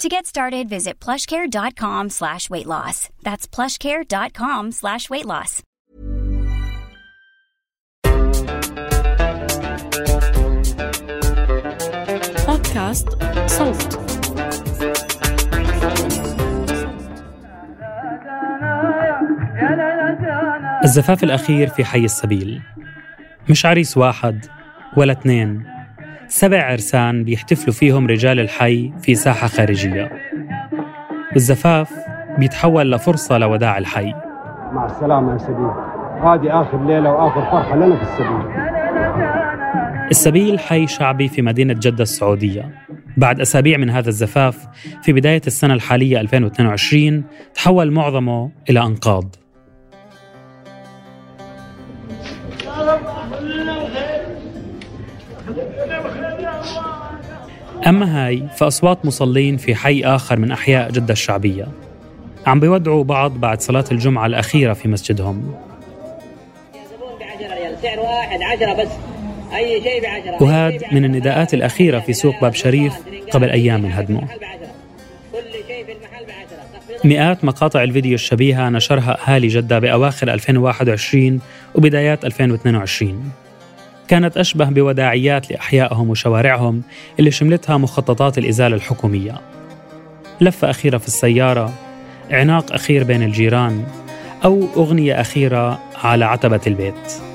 [0.00, 3.10] To get started, visit plushcare.com slash weight loss.
[3.22, 5.62] That's plushcare.com slash weight loss.
[12.46, 13.08] بودكاست
[13.46, 13.98] صوت
[20.84, 22.62] الزفاف الأخير في حي السبيل
[23.50, 24.46] مش عريس واحد
[24.96, 25.79] ولا اثنين
[26.30, 30.10] سبع عرسان بيحتفلوا فيهم رجال الحي في ساحة خارجية.
[31.36, 31.92] الزفاف
[32.38, 34.12] بيتحول لفرصة لوداع الحي.
[34.72, 35.70] مع السلامة يا سبيل.
[36.22, 38.70] هذه آخر ليلة وآخر فرحة لنا في السبيل.
[40.10, 42.70] السبيل حي شعبي في مدينة جدة السعودية.
[43.16, 44.66] بعد أسابيع من هذا الزفاف
[45.02, 49.34] في بداية السنة الحالية 2022 تحول معظمه إلى أنقاض.
[57.86, 61.68] أما هاي فأصوات مصلين في حي آخر من أحياء جدة الشعبية.
[62.46, 65.54] عم بيودعوا بعض بعد صلاة الجمعة الأخيرة في مسجدهم.
[67.82, 68.88] سعر واحد عشرة بس
[69.54, 70.02] أي شيء
[70.40, 72.94] وهذا من النداءات الأخيرة في سوق باب شريف
[73.32, 74.28] قبل أيام من هدمه
[77.04, 81.40] مئات مقاطع الفيديو الشبيهة نشرها أهالي جدة بأواخر 2021
[81.74, 83.32] وبدايات 2022
[84.10, 86.82] كانت أشبه بوداعيات لأحيائهم وشوارعهم
[87.18, 89.40] اللي شملتها مخططات الإزالة الحكومية.
[90.40, 91.72] لفة أخيرة في السيارة
[92.30, 93.84] عناق أخير بين الجيران
[94.44, 97.29] أو أغنية أخيرة على عتبة البيت.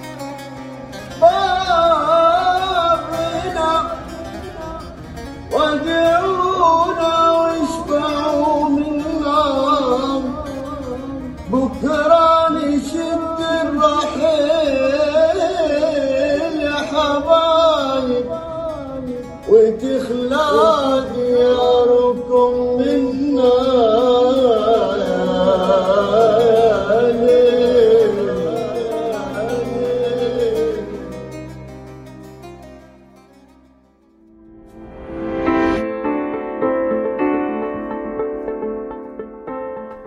[20.06, 23.76] وتخلى دياركم منا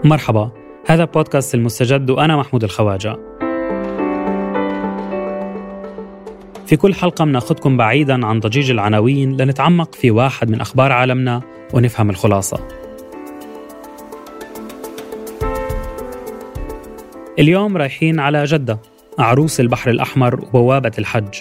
[0.04, 0.50] مرحبا
[0.87, 3.16] هذا بودكاست المستجد وأنا محمود الخواجة.
[6.68, 11.42] في كل حلقة بناخدكم بعيدا عن ضجيج العناوين لنتعمق في واحد من أخبار عالمنا
[11.74, 12.68] ونفهم الخلاصة.
[17.38, 18.78] اليوم رايحين على جدة
[19.18, 21.34] عروس البحر الأحمر وبوابة الحج.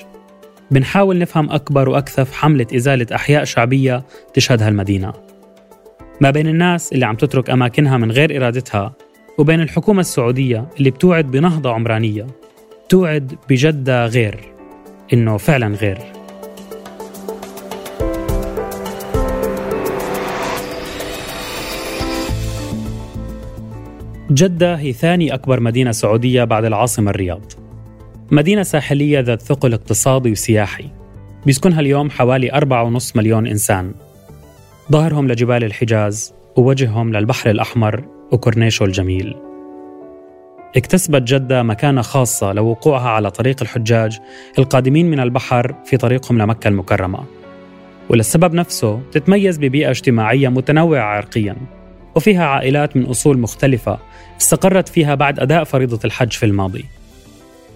[0.72, 5.14] بنحاول نفهم أكبر وأكثف حملة إزالة أحياء شعبية تشهدها المدينة.
[6.22, 8.94] ما بين الناس اللي عم تترك أماكنها من غير إرادتها
[9.38, 12.28] وبين الحكومة السعودية اللي بتوعد بنهضة عمرانية.
[12.90, 14.57] توعد بجدة غير.
[15.14, 15.98] إنه فعلا غير.
[24.32, 27.52] جدة هي ثاني أكبر مدينة سعودية بعد العاصمة الرياض.
[28.32, 30.86] مدينة ساحلية ذات ثقل اقتصادي وسياحي
[31.46, 33.92] بيسكنها اليوم حوالي 4.5 مليون إنسان.
[34.92, 39.47] ظهرهم لجبال الحجاز ووجههم للبحر الأحمر وكورنيشو الجميل.
[40.78, 44.20] اكتسبت جدة مكانة خاصة لوقوعها على طريق الحجاج
[44.60, 47.20] القادمين من البحر في طريقهم لمكة المكرمة.
[48.10, 51.56] وللسبب نفسه تتميز ببيئة اجتماعية متنوعة عرقيا
[52.16, 54.00] وفيها عائلات من أصول مختلفة
[54.42, 56.86] استقرت فيها بعد أداء فريضة الحج في الماضي.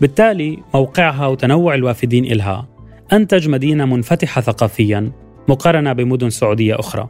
[0.01, 2.67] بالتالي موقعها وتنوع الوافدين إلها
[3.13, 5.11] أنتج مدينة منفتحة ثقافيا
[5.47, 7.09] مقارنة بمدن سعودية أخرى.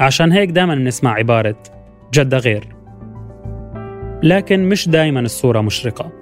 [0.00, 1.56] عشان هيك دائما بنسمع عبارة
[2.14, 2.79] جدة غير.
[4.22, 6.12] لكن مش دائما الصورة مشرقة.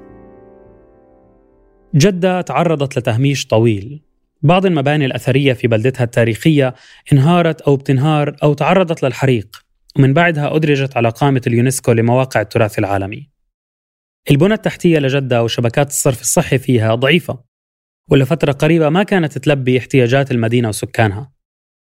[1.94, 4.02] جدة تعرضت لتهميش طويل.
[4.42, 6.74] بعض المباني الأثرية في بلدتها التاريخية
[7.12, 9.64] انهارت أو بتنهار أو تعرضت للحريق.
[9.98, 13.30] ومن بعدها أدرجت على قائمة اليونسكو لمواقع التراث العالمي.
[14.30, 17.44] البنى التحتية لجدة وشبكات الصرف الصحي فيها ضعيفة
[18.10, 21.32] ولفترة قريبة ما كانت تلبي احتياجات المدينة وسكانها.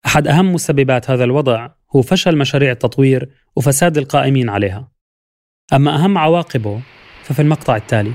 [0.06, 4.92] أحد أهم مسببات هذا الوضع هو فشل مشاريع التطوير وفساد القائمين عليها.
[5.72, 6.80] أما أهم عواقبه
[7.24, 8.12] ففي المقطع التالي.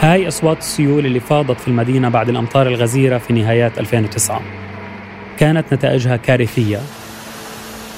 [0.00, 4.42] هاي أصوات السيول اللي فاضت في المدينة بعد الأمطار الغزيرة في نهايات 2009
[5.38, 6.78] كانت نتائجها كارثية.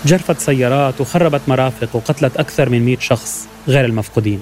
[0.04, 4.40] جرفت سيارات وخربت مرافق وقتلت أكثر من 100 شخص غير المفقودين.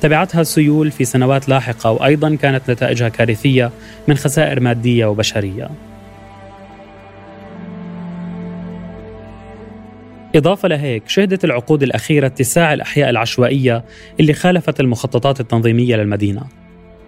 [0.00, 3.70] تبعتها السيول في سنوات لاحقة وأيضا كانت نتائجها كارثية
[4.08, 5.70] من خسائر مادية وبشرية.
[10.36, 13.84] إضافة لهيك شهدت العقود الأخيرة اتساع الأحياء العشوائية
[14.20, 16.42] اللي خالفت المخططات التنظيمية للمدينة.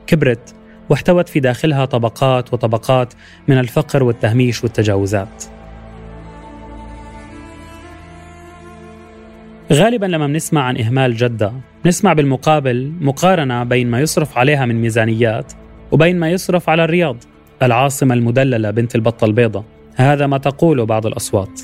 [0.07, 0.55] كبرت
[0.89, 3.15] واحتوت في داخلها طبقات وطبقات
[3.49, 5.45] من الفقر والتهميش والتجاوزات.
[9.73, 11.53] غالبا لما بنسمع عن إهمال جدة
[11.87, 15.53] نسمع بالمقابل مقارنة بين ما يصرف عليها من ميزانيات
[15.93, 17.17] وبين ما يصرف على الرياض
[17.63, 19.65] العاصمة المدللة بنت البطة البيضاء
[19.97, 21.61] هذا ما تقوله بعض الأصوات.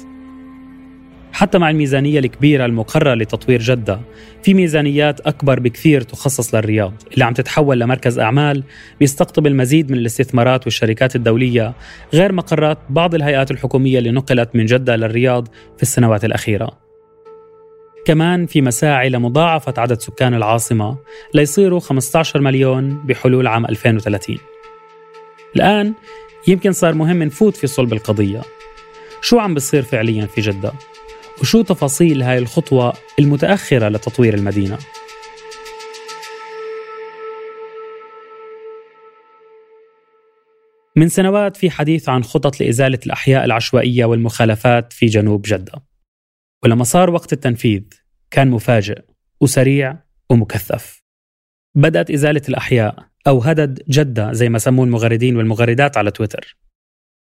[1.32, 4.00] حتى مع الميزانية الكبيرة المقررة لتطوير جدة
[4.42, 8.62] في ميزانيات أكبر بكثير تخصص للرياض اللي عم تتحول لمركز أعمال
[9.00, 11.74] بيستقطب المزيد من الاستثمارات والشركات الدولية
[12.14, 16.87] غير مقرات بعض الهيئات الحكومية اللي نقلت من جدة للرياض في السنوات الأخيرة.
[18.08, 20.96] كمان في مساعي لمضاعفة عدد سكان العاصمة
[21.34, 24.38] ليصيروا 15 مليون بحلول عام 2030
[25.56, 25.94] الآن
[26.46, 28.42] يمكن صار مهم نفوت في صلب القضية
[29.22, 30.72] شو عم بصير فعليا في جدة؟
[31.40, 34.78] وشو تفاصيل هاي الخطوة المتأخرة لتطوير المدينة؟
[40.96, 45.87] من سنوات في حديث عن خطط لإزالة الأحياء العشوائية والمخالفات في جنوب جدة
[46.64, 47.82] ولما صار وقت التنفيذ
[48.30, 49.02] كان مفاجئ
[49.40, 49.96] وسريع
[50.30, 51.02] ومكثف.
[51.74, 56.56] بدأت إزالة الأحياء أو هدد جدة زي ما سموه المغردين والمغردات على تويتر.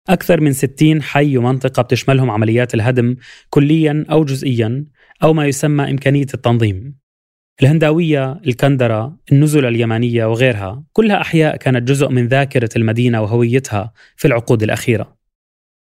[0.10, 3.16] أكثر من 60 حي ومنطقة بتشملهم عمليات الهدم
[3.50, 4.86] كليا أو جزئيا
[5.24, 7.00] أو ما يسمى إمكانية التنظيم.
[7.62, 14.64] الهنداوية، الكندرة، النزل اليمانية وغيرها كلها أحياء كانت جزء من ذاكرة المدينة وهويتها في العقود
[14.64, 15.18] الأخيرة.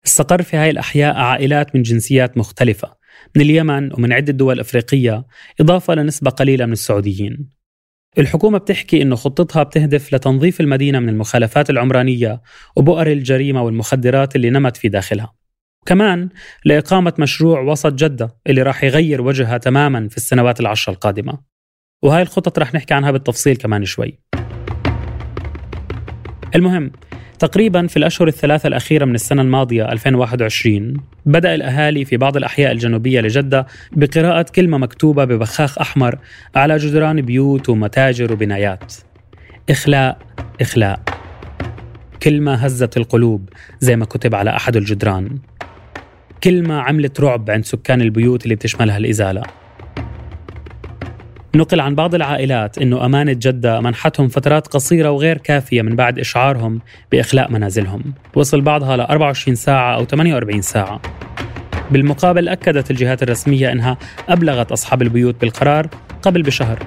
[0.06, 2.97] استقر في هاي الأحياء عائلات من جنسيات مختلفة.
[3.36, 5.26] من اليمن ومن عدة دول أفريقية
[5.60, 7.50] إضافة لنسبة قليلة من السعوديين.
[8.18, 12.42] الحكومة بتحكي إنه خطتها بتهدف لتنظيف المدينة من المخالفات العمرانية
[12.76, 15.34] وبؤر الجريمة والمخدرات اللي نمت في داخلها.
[15.86, 16.28] كمان
[16.64, 21.38] لإقامة مشروع وسط جدة اللي راح يغير وجهها تماما في السنوات العشر القادمة.
[22.02, 24.18] وهاي الخطط رح نحكي عنها بالتفصيل كمان شوي.
[26.54, 26.92] المهم
[27.38, 30.96] تقريبا في الأشهر الثلاثة الأخيرة من السنة الماضية 2021
[31.26, 36.18] بدأ الأهالي في بعض الأحياء الجنوبية لجدة بقراءة كلمة مكتوبة ببخاخ أحمر
[36.54, 38.94] على جدران بيوت ومتاجر وبنايات.
[39.70, 40.18] إخلاء
[40.60, 41.00] إخلاء.
[42.22, 43.48] كلمة هزت القلوب
[43.80, 45.38] زي ما كتب على أحد الجدران.
[46.44, 49.42] كلمة عملت رعب عند سكان البيوت اللي بتشملها الإزالة.
[51.54, 56.80] نقل عن بعض العائلات أنه أمانة جدة منحتهم فترات قصيرة وغير كافية من بعد إشعارهم
[57.12, 58.02] بإخلاء منازلهم.
[58.34, 61.00] وصل بعضها ل 24 ساعة أو 48 ساعة.
[61.90, 63.96] بالمقابل أكدت الجهات الرسمية أنها
[64.28, 65.88] أبلغت أصحاب البيوت بالقرار
[66.22, 66.78] قبل بشهر.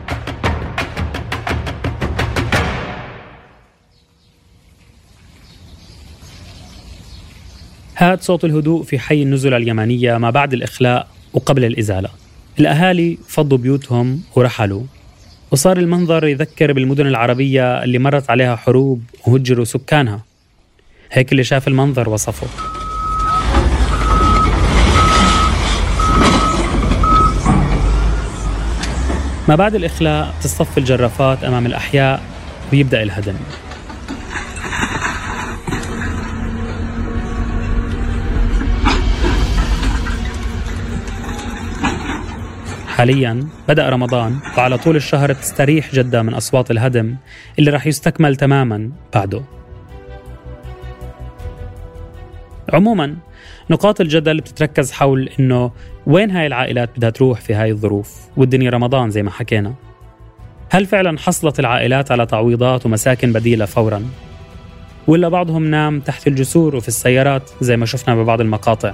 [7.98, 12.21] هاد صوت الهدوء في حي النزل اليمنية ما بعد الإخلاء وقبل الإزالة.
[12.60, 14.84] الأهالي فضوا بيوتهم ورحلوا
[15.51, 20.22] وصار المنظر يذكر بالمدن العربية اللي مرت عليها حروب وهجروا سكانها.
[21.12, 22.48] هيك اللي شاف المنظر وصفه.
[29.48, 32.22] ما بعد الإخلاء تصطف الجرافات أمام الأحياء
[32.74, 33.36] ويبدأ الهدم.
[43.01, 47.15] حاليا بدأ رمضان وعلى طول الشهر تستريح جدة من أصوات الهدم
[47.60, 49.41] اللي رح يستكمل تماما بعده.
[52.74, 53.15] عموما
[53.70, 55.72] نقاط الجدل بتتركز حول إنه
[56.05, 59.74] وين هاي العائلات بدها تروح في هاي الظروف والدنيا رمضان زي ما حكينا.
[60.70, 64.05] هل فعلا حصلت العائلات على تعويضات ومساكن بديلة فورا؟
[65.08, 68.93] ولا بعضهم نام تحت الجسور وفي السيارات زي ما شفنا ببعض المقاطع؟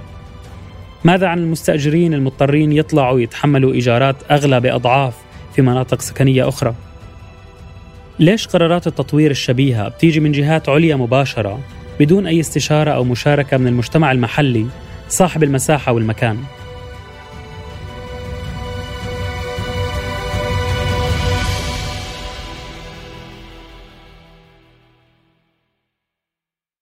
[1.03, 5.13] ماذا عن المستأجرين المضطرين يطلعوا يتحملوا إيجارات أغلى بأضعاف
[5.55, 6.73] في مناطق سكنية أخرى؟
[8.19, 11.59] ليش قرارات التطوير الشبيهة بتيجي من جهات عليا مباشرة
[11.99, 14.65] بدون أي استشارة أو مشاركة من المجتمع المحلي
[15.09, 16.37] صاحب المساحة والمكان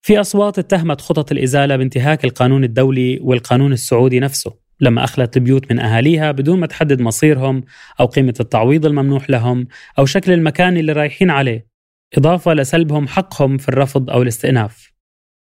[0.06, 5.80] في أصوات اتهمت خطط الإزالة بانتهاك القانون الدولي والقانون السعودي نفسه لما أخلت البيوت من
[5.80, 7.64] أهاليها بدون ما تحدد مصيرهم
[8.00, 9.68] أو قيمة التعويض الممنوح لهم
[10.00, 11.68] أو شكل المكان اللي رايحين عليه
[12.18, 14.92] إضافة لسلبهم حقهم في الرفض أو الاستئناف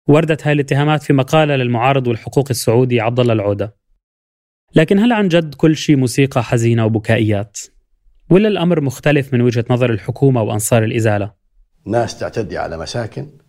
[0.08, 3.76] وردت هاي الاتهامات في مقالة للمعارض والحقوق السعودي عبد الله العودة
[4.76, 7.60] لكن هل عن جد كل شيء موسيقى حزينة وبكائيات؟
[8.30, 11.34] ولا الأمر مختلف من وجهة نظر الحكومة وأنصار الإزالة؟
[11.86, 13.41] ناس تعتدي على مساكن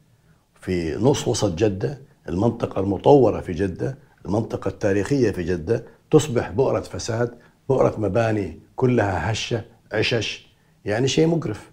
[0.63, 7.35] في نص وسط جدة المنطقة المطورة في جدة المنطقة التاريخية في جدة تصبح بؤرة فساد
[7.69, 10.47] بؤرة مباني كلها هشة عشش
[10.85, 11.71] يعني شيء مقرف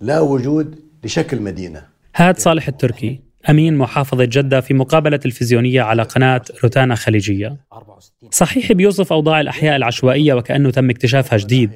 [0.00, 1.82] لا وجود لشكل مدينة.
[2.16, 3.25] هاد صالح التركي.
[3.50, 7.56] أمين محافظة جدة في مقابلة تلفزيونية على قناة روتانا خليجية.
[8.30, 11.70] صحيح بيوصف أوضاع الأحياء العشوائية وكأنه تم اكتشافها جديد.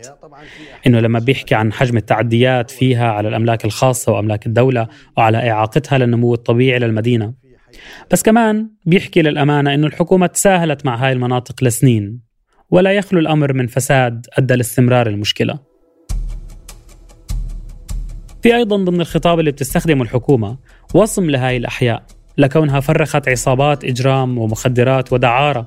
[0.86, 6.34] إنه لما بيحكي عن حجم التعديات فيها على الأملاك الخاصة وأملاك الدولة وعلى إعاقتها للنمو
[6.34, 7.34] الطبيعي للمدينة.
[8.10, 12.20] بس كمان بيحكي للأمانة إنه الحكومة تساهلت مع هاي المناطق لسنين
[12.70, 15.69] ولا يخلو الأمر من فساد أدى لاستمرار المشكلة.
[18.42, 20.56] في أيضا ضمن الخطاب اللي بتستخدمه الحكومة
[20.94, 22.02] وصم لهاي الأحياء
[22.38, 25.66] لكونها فرخت عصابات إجرام ومخدرات ودعارة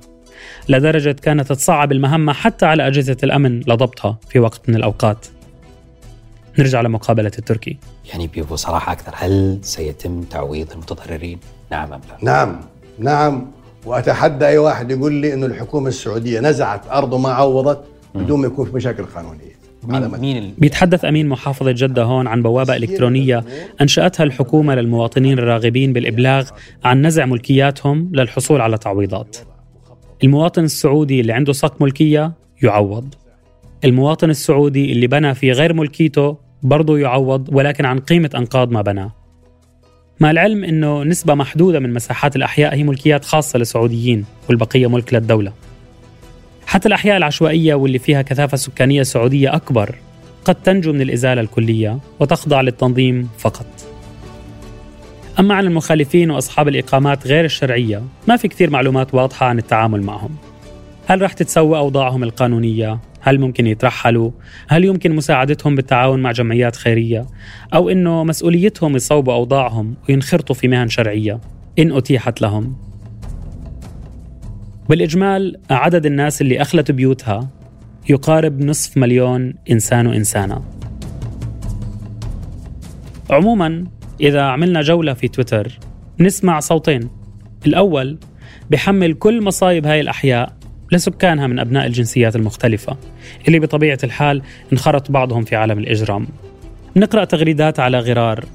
[0.70, 5.28] لدرجة كانت تصعب المهمة حتى على أجهزة الأمن لضبطها في وقت من الأوقات.
[6.60, 7.78] نرجع لمقابلة التركي.
[8.10, 11.40] يعني بصراحة أكثر هل سيتم تعويض المتضررين؟
[11.72, 12.62] نعم أم لا؟ نعم
[13.00, 13.52] نعم.
[13.86, 17.84] وأتحدى أي واحد يقول لي أنه الحكومة السعودية نزعت أرض وما عوضت
[18.16, 19.63] بدون ما يكون في مشاكل قانونية.
[19.88, 20.54] مين.
[20.58, 23.44] بيتحدث أمين محافظة جدة هون عن بوابة إلكترونية.
[23.82, 26.50] أنشأتها الحكومة للمواطنين الراغبين بالإبلاغ
[26.84, 29.38] عن نزع ملكياتهم للحصول على تعويضات.
[30.24, 32.32] المواطن السعودي اللي عنده صك ملكية
[32.64, 33.14] يعوض.
[33.84, 39.12] المواطن السعودي اللي بنى في غير ملكيته برضه يعوض ولكن عن قيمة أنقاض ما بناه
[40.20, 45.54] مع العلم أنه نسبة محدودة من مساحات الأحياء هي ملكيات خاصة للسعوديين والبقية ملك للدولة.
[46.74, 49.96] حتى الأحياء العشوائية واللي فيها كثافة سكانية سعودية أكبر
[50.46, 53.66] قد تنجو من الإزالة الكلية وتخضع للتنظيم فقط
[55.40, 60.36] أما عن المخالفين وأصحاب الإقامات غير الشرعية ما في كثير معلومات واضحة عن التعامل معهم
[61.06, 64.32] هل رح تتسوى أوضاعهم القانونية؟ هل ممكن يترحلوا؟
[64.68, 67.26] هل يمكن مساعدتهم بالتعاون مع جمعيات خيرية؟
[67.74, 71.40] أو إنه مسؤوليتهم يصوبوا أوضاعهم وينخرطوا في مهن شرعية
[71.80, 72.76] إن أتيحت لهم؟
[74.90, 77.50] بالإجمال عدد الناس اللي أخلت بيوتها
[78.10, 80.62] يقارب نصف مليون إنسان وإنسانة.
[83.30, 83.84] عموما
[84.22, 85.80] إذا عملنا جولة في تويتر
[86.20, 87.10] نسمع صوتين.
[87.68, 88.18] الأول
[88.72, 90.54] بحمل كل مصايب هاي الأحياء
[90.92, 92.98] لسكانها من أبناء الجنسيات المختلفة
[93.48, 94.42] اللي بطبيعة الحال
[94.74, 96.28] انخرط بعضهم في عالم الإجرام.
[96.96, 98.46] نقرأ تغريدات على غرار.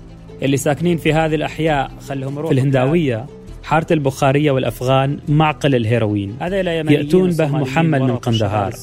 [0.43, 3.27] اللي ساكنين في هذه الأحياء خلهم في الهنداوية
[3.69, 6.37] حارة البخارية والأفغان معقل الهيروين.
[6.41, 8.75] يأتون به محمد من قندهار.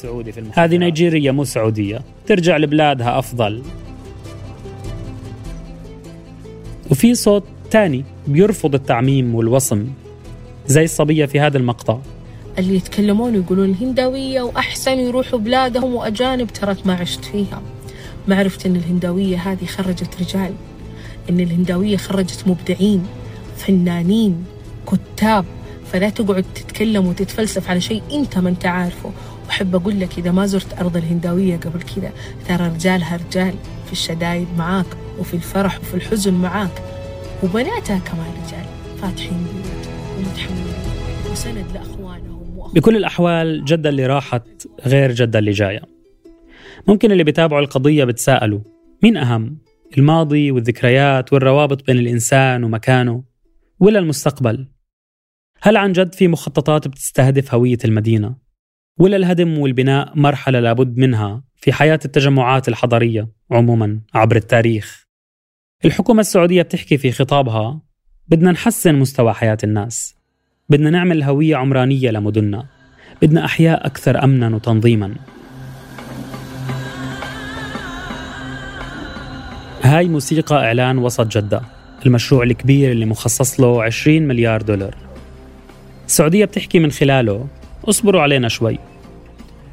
[0.54, 3.62] هذه نيجيرية مو سعودية ترجع لبلادها أفضل.
[6.92, 9.88] وفي صوت تاني بيرفض التعميم والوصم.
[10.68, 11.98] زي الصبية في هذا المقطع.
[12.60, 17.62] اللي يتكلمون ويقولون الهنداوية وأحسن يروحوا بلادهم وأجانب ترك ما عشت فيها.
[18.28, 20.54] ما عرفت أن الهنداوية هذه خرجت رجال.
[21.30, 23.04] أن الهنداوية خرجت مبدعين
[23.58, 24.46] فنانين.
[24.88, 25.46] كتاب
[25.92, 29.12] فلا تقعد تتكلم وتتفلسف على شيء أنت ما أنت عارفه.
[29.46, 32.12] وأحب أقول لك إذا ما زرت أرض الهنداوية قبل كذا
[32.48, 33.54] ترى رجالها رجال
[33.86, 34.86] في الشدايد معاك
[35.20, 36.82] وفي الفرح وفي الحزن معاك
[37.44, 38.66] وبناتها كمان رجال
[39.02, 39.48] فاتحين
[40.18, 40.74] ومتحملين
[41.32, 42.74] وسند لأخوانهم وأخوانهم.
[42.74, 45.82] بكل الأحوال جدة اللي راحت غير جدة اللي جاية.
[46.88, 48.60] ممكن اللي بيتابعوا القضية بتساءلوا
[49.04, 49.58] مين أهم؟
[49.98, 53.24] الماضي والذكريات والروابط بين الإنسان ومكانه
[53.80, 54.68] ولا المستقبل؟
[55.62, 58.36] هل عن جد في مخططات بتستهدف هوية المدينة؟
[59.00, 65.06] ولا الهدم والبناء مرحلة لابد منها في حياة التجمعات الحضرية عموما عبر التاريخ؟
[65.86, 67.82] الحكومة السعودية بتحكي في خطابها
[68.28, 70.16] بدنا نحسن مستوى حياة الناس
[70.70, 72.66] بدنا نعمل هوية عمرانية لمدننا
[73.22, 75.16] بدنا أحياء أكثر أمنا وتنظيما
[79.84, 81.62] هاي موسيقى إعلان وسط جدة
[82.06, 85.05] المشروع الكبير اللي مخصص له 20 مليار دولار
[86.08, 87.48] السعودية بتحكي من خلاله
[87.86, 88.80] اصبروا علينا شوي.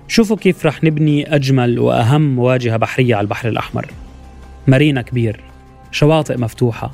[0.09, 3.87] شوفوا كيف رح نبني أجمل وأهم واجهة بحرية على البحر الأحمر.
[4.67, 5.41] مارينا كبير
[5.93, 6.91] شواطئ مفتوحة.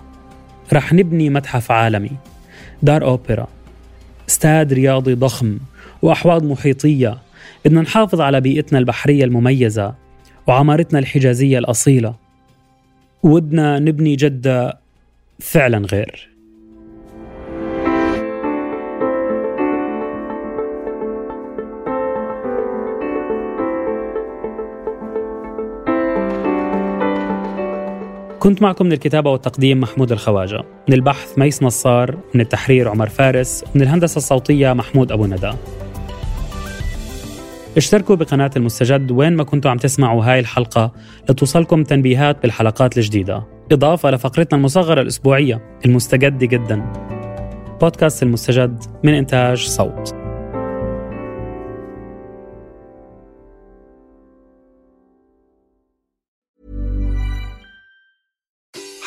[0.73, 2.11] رح نبني متحف عالمي
[2.83, 3.49] دار أوبرا
[4.29, 5.59] استاد رياضي ضخم
[6.03, 7.19] وأحواض محيطية.
[7.65, 9.95] بدنا نحافظ على بيئتنا البحرية المميزة
[10.47, 12.15] وعمارتنا الحجازية الأصيلة.
[13.23, 14.79] ودنا نبني جدة
[15.41, 16.28] فعلا غير.
[28.39, 30.63] كنت معكم من الكتابة والتقديم محمود الخواجة.
[30.89, 35.53] من البحث ميس نصار من التحرير عمر فارس ومن الهندسة الصوتية محمود أبو ندى.
[37.77, 40.93] اشتركوا بقناة المستجد وين ما كنتوا عم تسمعوا هاي الحلقة
[41.31, 43.47] لتوصلكم تنبيهات بالحلقات الجديدة.
[43.73, 46.93] إضافة لفقرتنا المصغرة الأسبوعية المستجد جدا.
[47.81, 50.18] بودكاست المستجد من إنتاج صوت.